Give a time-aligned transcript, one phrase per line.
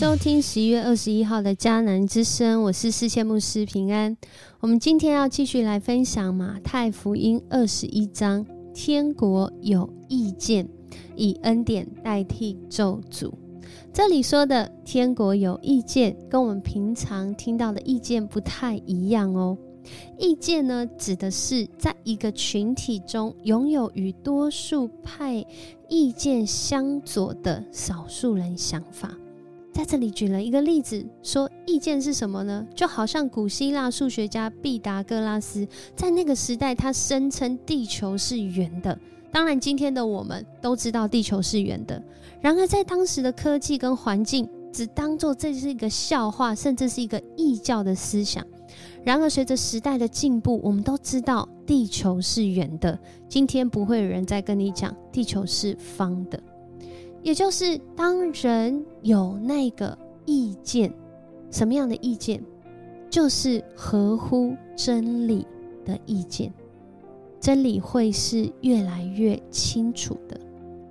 [0.00, 4.16] 收听十一月二十一号的迦南之声，我是世界牧师平安。
[4.60, 10.66] 我们今天要继续来分享马太福音二十一章，天国有意见，
[11.16, 13.30] 以恩典代替咒诅。
[13.92, 19.58] 这里说的天国有意见，跟我们平常听到的意见不太一样哦。
[20.18, 25.44] 意见呢，指的是在一个群体中拥有与多数派
[25.90, 29.14] 意见相左的少数人想法。
[29.72, 32.66] 在这里举了一个例子，说意见是什么呢？
[32.74, 38.98] 就好像古希腊数学家毕达哥拉斯在那个时代，他声称地球是圆的。
[39.32, 42.02] 当然，今天的我们都知道地球是圆的。
[42.40, 48.44] 然而，在当时的科技跟环境，只当做这是一个笑话，甚至是一个异教的思想。
[49.04, 52.98] 然而，随着时代的进步，我们都知道地球是圆的。
[53.28, 56.42] 今天不会有人再跟你讲地球是方的。
[57.22, 60.92] 也就是当人有那个意见，
[61.50, 62.42] 什么样的意见，
[63.10, 65.46] 就是合乎真理
[65.84, 66.52] 的意见，
[67.38, 70.40] 真理会是越来越清楚的，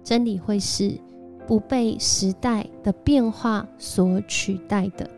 [0.03, 0.99] 真理会是
[1.47, 5.09] 不被时代的变化所取代的。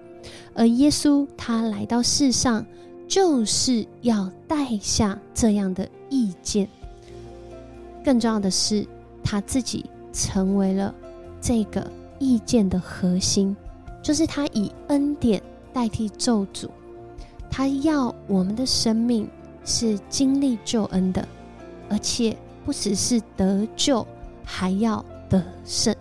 [0.54, 2.66] 而耶稣他来到世上，
[3.08, 6.70] 就是要带下这样的意见。
[8.04, 8.88] 更重要的是，
[9.24, 10.96] 他自己成为了。
[11.42, 11.86] 这个
[12.20, 13.56] 意见的核心，
[14.02, 15.42] 就是他以恩典
[15.74, 16.70] 代替咒诅，
[17.50, 19.28] 他要我们的生命
[19.66, 21.28] 是经历救恩的，
[21.90, 24.06] 而且不只是得救，
[24.46, 25.96] 还要得胜。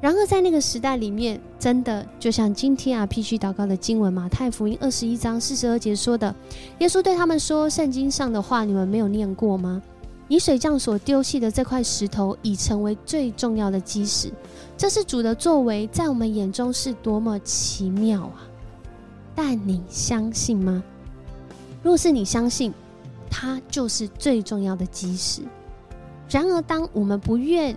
[0.00, 6.34] 然而在那个时代里面，真的就像今天啊，必须祷告的经文马太福音二十一章四十二节说的，
[6.78, 9.80] 耶稣对他们说：“圣经上的话，你们没有念过吗？”
[10.32, 14.32] 泥水匠所丢弃的这块石头，已成为最重要的基石。
[14.78, 18.40] 这是主的作为，在我们眼中是多么奇妙啊！
[19.34, 20.82] 但你相信吗？
[21.82, 22.72] 若是你相信，
[23.28, 25.42] 它就是最重要的基石。
[26.30, 27.76] 然而，当我们不愿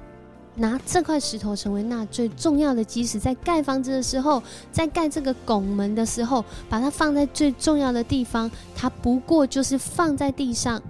[0.56, 4.42] 拿这块石头成为那最重要的基石，在盖房子的时候，
[4.72, 10.82] 在盖这个拱门的时候，把它放在最重要的地方，它不过就是放在地上。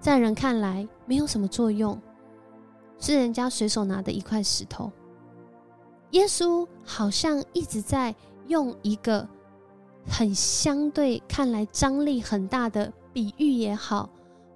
[0.00, 2.00] 在人看来没有什么作用，
[2.98, 4.90] 是人家随手拿的一块石头。
[6.12, 8.14] 耶稣好像一直在
[8.48, 9.28] 用一个
[10.08, 14.08] 很相对看来张力很大的比喻也好，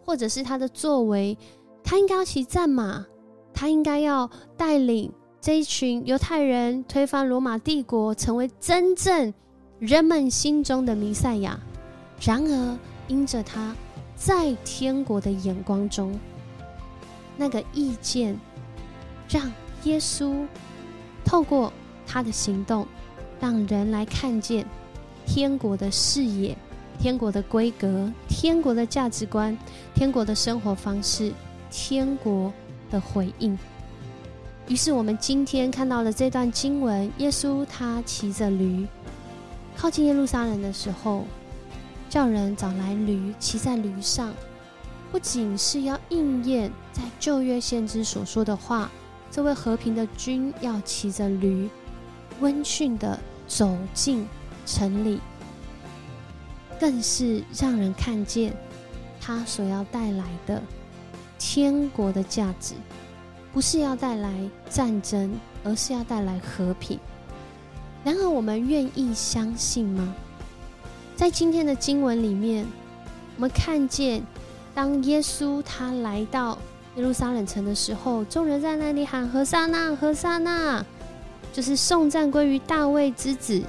[0.04, 1.36] 或者是他的作为，
[1.84, 3.04] 他应该要骑战马，
[3.52, 9.32] 他应该要带领这一群犹太人推翻罗马帝国，成为真正
[9.78, 11.60] 人们心中的弥赛亚。
[12.20, 13.76] 然而，因着他。
[14.24, 16.18] 在天国的眼光中，
[17.36, 18.34] 那个意见
[19.28, 19.52] 让
[19.82, 20.46] 耶稣
[21.26, 21.70] 透过
[22.06, 22.86] 他的行动，
[23.38, 24.64] 让人来看见
[25.26, 26.56] 天国的视野、
[26.98, 29.54] 天国的规格、天国的价值观、
[29.94, 31.30] 天国的生活方式、
[31.70, 32.50] 天国
[32.90, 33.58] 的回应。
[34.68, 38.86] 于是，我们今天看到了这段经文：耶稣他骑着驴
[39.76, 41.26] 靠近耶路撒冷的时候。
[42.14, 44.32] 叫人找来驴，骑在驴上，
[45.10, 48.88] 不仅是要应验在旧约先知所说的话，
[49.32, 51.68] 这位和平的君要骑着驴，
[52.38, 54.28] 温驯的走进
[54.64, 55.18] 城里，
[56.78, 58.54] 更是让人看见
[59.20, 60.62] 他所要带来的
[61.36, 62.74] 天国的价值，
[63.52, 64.32] 不是要带来
[64.70, 66.96] 战争，而是要带来和平。
[68.04, 70.14] 然而，我们愿意相信吗？
[71.16, 72.66] 在今天的经文里面，
[73.36, 74.22] 我们看见，
[74.74, 76.58] 当耶稣他来到
[76.96, 80.84] 耶路撒冷城的时候，众人在那里喊“何沙那，何沙那”，
[81.52, 83.62] 就是颂赞归于大卫之子。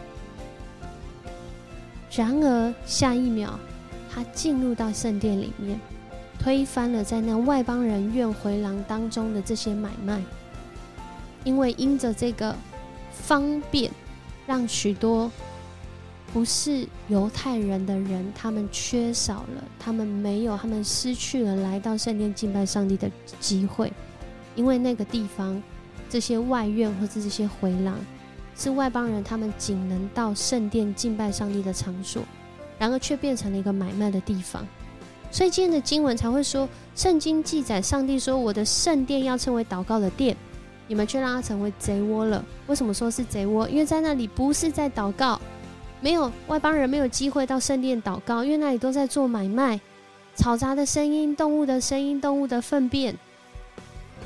[2.12, 3.60] 然而下一秒，
[4.12, 5.80] 他进入到圣殿里面，
[6.40, 10.20] 推翻了在那外邦人院回廊当中的这些买卖，
[11.44, 12.56] 因为因着这个
[13.12, 13.92] 方便，
[14.48, 15.32] 让许多。
[16.36, 23.10] 不是犹太人的人，他们缺少了，他们没有，他们失去了来到圣殿敬拜上帝的
[23.40, 23.90] 机会，
[24.54, 25.64] 因为那个地方，
[26.10, 27.98] 这些外院或者这些回廊，
[28.54, 32.22] 是外邦人他们仅能到圣殿敬拜上帝的场所，
[32.78, 34.68] 然而却变成了一个买卖的地方，
[35.32, 36.68] 所以今天的经文才会说，
[36.98, 40.36] 圣经记载上帝说我的圣殿要称为祷告的殿，
[40.90, 42.44] 你们却让它成为贼窝了。
[42.68, 43.70] 为什么说是贼窝？
[43.70, 45.40] 因为在那里不是在祷告。
[46.02, 49.80] 没有外邦人没有机会到圣殿祷告，因为那里都在做买卖，
[50.36, 53.16] 嘈杂的声音、动物的声音、动物的粪便、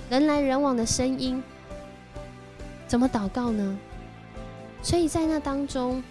[0.10, 1.42] 人来人往的声音，
[2.88, 3.77] 怎么祷告呢？
[4.81, 6.04] 所以在那当中，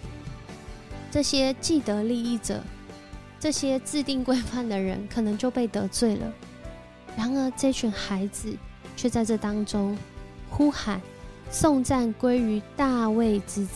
[1.11, 2.63] 这些既得利益者、
[3.39, 6.31] 这些制定规范的人，可能就被得罪了。
[7.17, 8.55] 然而，这群孩子
[8.95, 9.97] 却在这当中
[10.49, 11.01] 呼喊、
[11.51, 13.71] 颂赞归于大卫之子。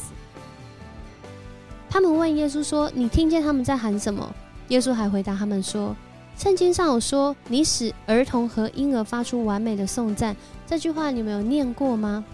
[1.94, 4.28] 他们问耶稣说：“你听见他们在喊什么？”
[4.70, 5.96] 耶稣还回答他们说
[6.36, 10.36] ：“圣经上有说，你使儿童和婴儿发出完美的颂赞。”
[10.66, 12.26] 这句话你们有念过吗？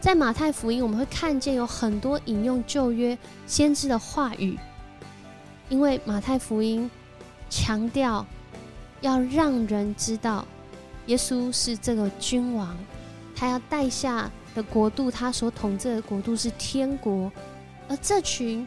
[0.00, 3.16] 在马太福音，我们会看见有很多引用旧约
[3.46, 4.58] 先知的话语，
[5.68, 6.90] 因为马太福音
[7.48, 8.26] 强调
[9.02, 10.44] 要让人知道
[11.06, 12.76] 耶稣是这个君王，
[13.36, 17.30] 他要带下的国度，他所统治的国度是天国，
[17.88, 18.66] 而这群。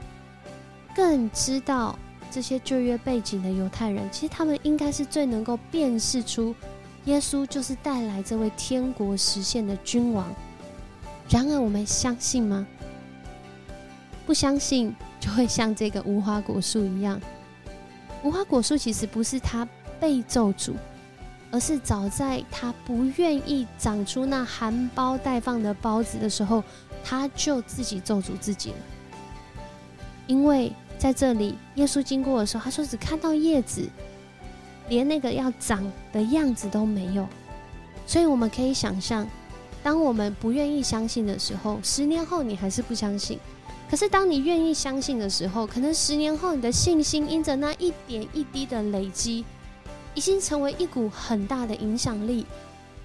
[0.95, 1.98] 更知道
[2.30, 6.56] 这些旧约背景的犹太人，其实他们应该是最能够辨识出
[7.06, 10.34] 耶稣就是带来这位天国实现的君王。
[11.30, 12.66] 然而，我们相信吗？
[14.25, 17.19] 不相信，就会像这个无花果树一样。
[18.24, 19.68] 无花果树其实不是他
[20.00, 20.74] 被咒诅，
[21.51, 26.63] 而是早在他不愿意长出那含苞待放的包子的时候，
[27.04, 28.78] 他就自己咒诅自己了，
[30.28, 30.72] 因为。
[31.04, 33.86] 在这里，耶稣经过的时候，他说只看到叶子，
[34.88, 35.84] 连那个要长
[36.14, 37.28] 的样子都没有。
[38.08, 39.28] 所以我们可以想象，
[39.84, 43.38] 当我们不愿意相信的时候，十年后你还是不相信。
[43.90, 49.44] 可是当你愿意相信的时候，可能十年后你的信心因着那一点一滴的累积，
[50.16, 52.46] 已经成为一股很大的影响力。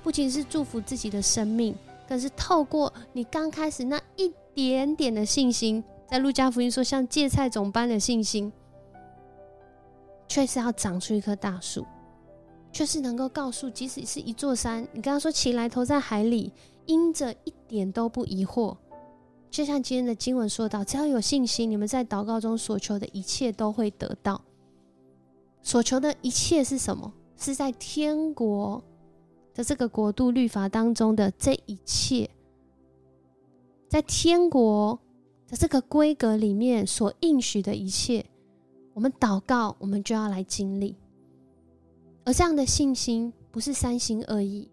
[0.04, 1.74] 不仅是祝福自己的生命，
[2.08, 5.82] 更是透过你刚开始那一点点的信心。
[6.10, 8.50] 在路加福音说，像芥菜种般的信心，
[10.26, 11.84] 却是要长出一棵大树，
[12.72, 16.50] 却是能够告诉，即使是一座山，你刚刚说起来投在海里，
[16.86, 18.74] 因着一点都不疑惑。
[19.50, 24.40] 就像今天的经文说到，只要有信心，你们在祷告中所求的一切都会得到。
[25.60, 27.12] 所求的一切是什么？
[27.36, 28.82] 是在天国
[29.52, 32.30] 的这个国度律法当中的这一切，
[33.90, 34.98] 在天国。
[35.48, 38.22] 在这个规格里面所应许的一切，
[38.92, 40.94] 我们祷告，我们就要来经历。
[42.22, 44.70] 而这样的信心不是三心二意，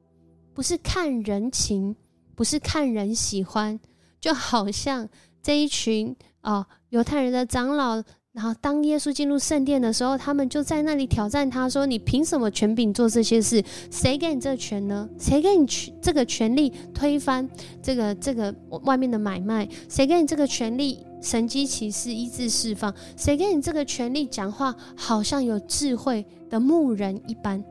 [0.54, 1.95] 不是看人情，
[2.36, 3.80] 不是看人喜欢，
[4.19, 5.07] 就好像
[5.42, 8.04] 这一群啊犹太人的长老。
[8.35, 13.63] 然后，当耶稣进入圣殿的时候，他们就在那里挑战他说：“你凭什么权柄做这些事？
[13.89, 15.07] 谁给你这权呢？
[15.17, 17.49] 谁给你权这个权利推翻
[17.81, 18.53] 这个这个
[18.83, 19.65] 外面的买卖？
[19.87, 22.93] 谁给你这个权利神机骑士医治释放？
[23.15, 27.63] 谁给你这个权利讲话好像有智慧的牧人一般？”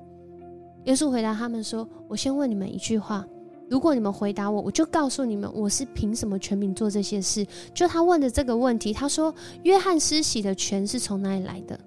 [0.87, 3.27] 耶稣回答他们说：“我先问你们一句话。”
[3.71, 7.47] 如果你们回答我，我就告诉你们，我是凭什么权柄做这些事。
[7.73, 9.35] 就他问的这个问题，他说
[9.65, 11.79] ：“约翰施洗的权是从哪里来的？”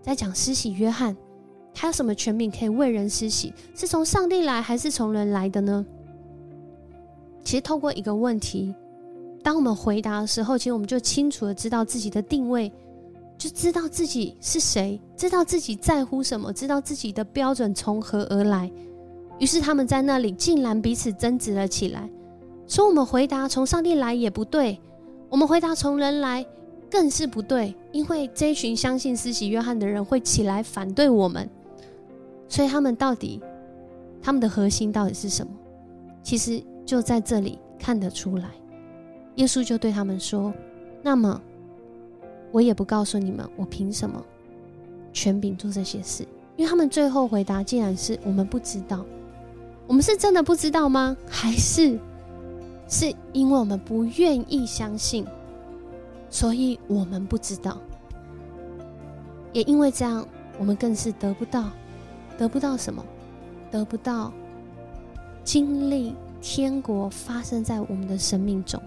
[0.00, 1.16] 在讲施洗约翰，
[1.74, 3.52] 他有什么权柄可以为人施洗？
[3.74, 5.84] 是从上帝来还是从人来的呢？
[7.42, 8.72] 其实透过一个问题，
[9.42, 12.72] 当我们回答的时候，其实我们就清楚的知道自己的定位，
[13.36, 18.70] 就知道自己是谁，知道自己在乎什么，知道自己的标准从何而来。
[19.38, 22.08] 于是他们在那里竟然彼此争执了起来，
[22.66, 24.80] 说：“我们回答从上帝来也不对，
[25.28, 26.46] 我们回答从人来
[26.88, 31.50] 更是不对，因为这一群相信施洗约翰的人会起来反对我们。
[32.48, 33.42] 所以他们到底
[34.22, 35.52] 他们的核心到底是什么？
[36.22, 38.50] 其实就在这里看得出来。
[39.34, 40.54] 耶稣就对他们说
[41.02, 41.42] ：‘那么
[42.52, 44.24] 我也不告诉你们，我凭什么
[45.12, 46.24] 权柄做这些事？’
[46.56, 49.04] 因为他们最后回答竟然是我们不知道。”
[49.86, 51.16] 我们是真的不知道吗？
[51.28, 51.98] 还是
[52.88, 55.26] 是因为我们不愿意相信，
[56.30, 57.78] 所以我们不知道？
[59.52, 60.26] 也因为这样，
[60.58, 61.70] 我们更是得不到，
[62.38, 63.04] 得不到什么？
[63.70, 64.32] 得不到
[65.44, 68.80] 经历天国发生在我们的生命中。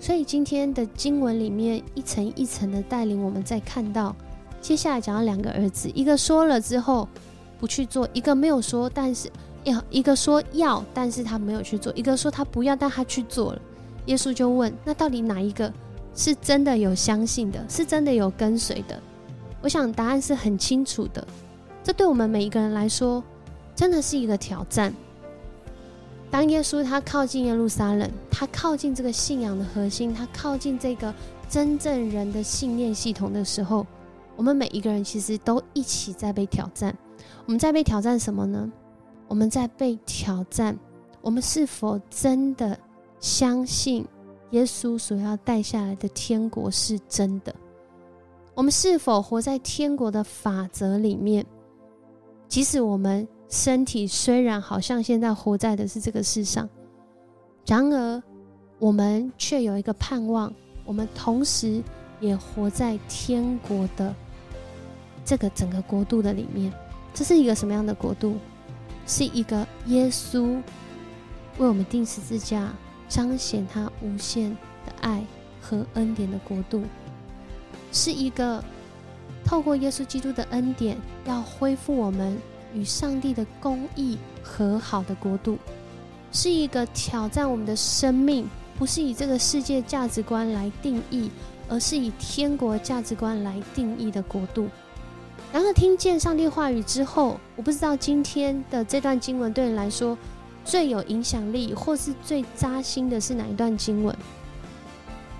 [0.00, 4.14] 所以今天的经文里面一层一层的带领我们，在看到
[4.60, 7.08] 接下来讲到两个儿子，一个说了之后。
[7.58, 9.30] 不去做一个没有说，但是
[9.64, 13.60] 要一个说要，但是他没有去做；一个说他不要，但他去做了。
[14.06, 15.72] 耶稣就问：那到底哪一个
[16.14, 19.00] 是真的有相信的，是真的有跟随的？
[19.60, 21.26] 我想答案是很清楚的。
[21.82, 23.22] 这对我们每一个人来说，
[23.74, 24.94] 真的是一个挑战。
[26.30, 31.12] 当耶稣他靠近耶路撒冷，他靠近这个信仰的核心，他靠近这个
[31.48, 33.86] 真正人的信念系统的时候，
[34.36, 36.94] 我们每一个人其实都一起在被挑战。
[37.46, 38.70] 我们在被挑战什么呢？
[39.26, 40.76] 我们在被挑战，
[41.20, 42.78] 我们是否真的
[43.20, 44.06] 相信
[44.52, 47.54] 耶稣所要带下来的天国是真的？
[48.54, 51.44] 我们是否活在天国的法则里面？
[52.48, 56.68] 即使我们身体虽然好像现在活在的是这个世上，
[57.66, 58.22] 然而
[58.78, 60.52] 我们却有一个盼望，
[60.86, 61.82] 我们同时
[62.20, 64.14] 也活在天国的
[65.24, 66.72] 这个整个国度的里面。
[67.12, 68.36] 这是一个什么样的国度？
[69.06, 70.60] 是一个耶稣
[71.56, 72.70] 为我们钉十字架，
[73.08, 74.50] 彰显他无限
[74.84, 75.24] 的爱
[75.62, 76.82] 和恩典的国度，
[77.90, 78.62] 是一个
[79.44, 82.36] 透过耶稣基督的恩典，要恢复我们
[82.74, 85.58] 与上帝的公义和好的国度，
[86.30, 88.46] 是一个挑战我们的生命，
[88.78, 91.30] 不是以这个世界价值观来定义，
[91.66, 94.68] 而是以天国价值观来定义的国度。
[95.50, 100.16] 然后听见上帝话语之后，我不知道今天的这段经文对你来说
[100.62, 104.14] 最有影响力，或是最扎心的是哪一段经文？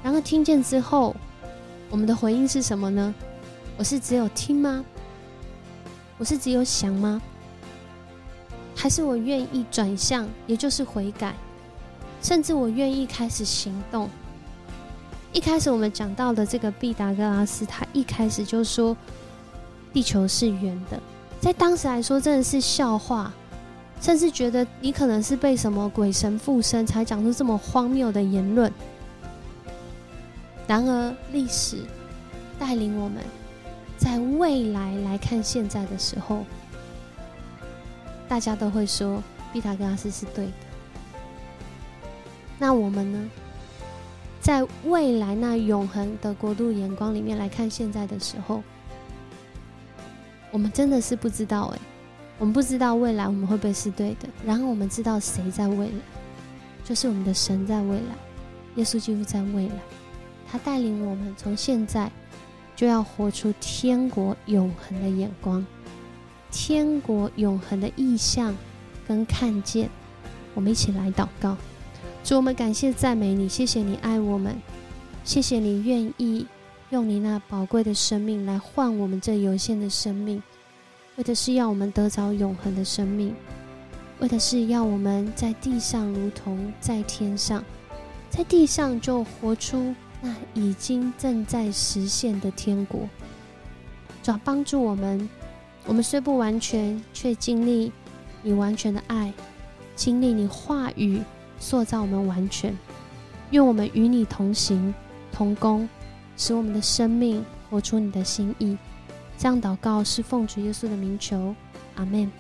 [0.03, 1.15] 然后听见之后，
[1.91, 3.15] 我们的回应是什么呢？
[3.77, 4.83] 我是只有听吗？
[6.17, 7.21] 我是只有想吗？
[8.75, 11.35] 还是我愿意转向，也就是悔改，
[12.23, 14.09] 甚至我愿意开始行动？
[15.33, 18.97] 一开始我们讲到的这个毕达哥拉斯，他一开始就说。
[19.99, 21.03] 地球是圆的，
[21.41, 23.33] 在当时来说真的是笑话，
[24.01, 28.73] 甚至觉得你可能是被什么鬼神附身才讲出这么荒谬的言论。
[30.69, 31.79] 然而，历史
[32.61, 33.25] 带领我们
[33.97, 36.45] 在未来来看现在的时候，
[38.29, 39.21] 大家都会说
[39.53, 40.53] 毕达哥拉斯是对的。
[42.57, 43.31] 那我们呢，
[44.41, 48.63] 在未来那永恒的国度眼光里面来看现在的时候？
[50.51, 51.79] 我们真的是不知道哎，
[52.39, 54.29] 我们不知道未来我们会不会是对的。
[54.45, 56.01] 然后我们知道谁在未来，
[56.85, 58.15] 就是我们的神在未来，
[58.77, 59.75] 耶稣基督在未来，
[60.51, 62.11] 他带领我们从现在
[62.75, 65.65] 就要活出天国永恒的眼光，
[66.51, 68.57] 天国永恒的意象
[69.07, 69.91] 跟看见。
[70.55, 71.57] 我们一起来祷告，
[72.25, 74.57] 主我们感谢赞美你，谢谢你爱我们，
[75.23, 76.47] 谢谢你愿意。
[76.91, 80.43] 用你那宝贵的生命来换我们这有限的生命，
[81.17, 83.35] 为的是要我们得着永恒的生命，
[84.21, 87.63] 为的是要我们在地上如同在天上，
[88.31, 93.01] 在地上就活出那已经正在实现的天国。
[94.23, 95.29] 主要帮助我们，
[95.85, 97.93] 我们虽不完全，却经历
[98.43, 99.31] 你完全的爱，
[99.95, 101.21] 经历你话语
[101.61, 102.75] 塑造我们完全。
[103.51, 104.95] 愿我们与你同行，
[105.31, 105.87] 同工。
[106.39, 108.79] 使我们的生命活出你的心意，
[109.37, 111.55] 这样祷告是奉主耶稣的名求，
[111.97, 112.31] 阿门。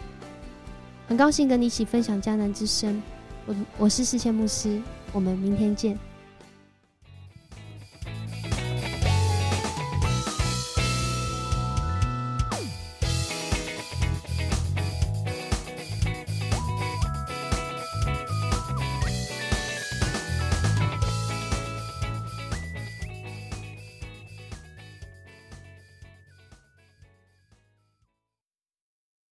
[1.06, 3.02] 很高兴跟你一起分享迦南之声，
[3.44, 4.80] 我我是世谦牧师，
[5.12, 5.98] 我们明天见。